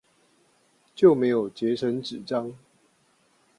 [0.95, 2.55] 就沒有節省紙張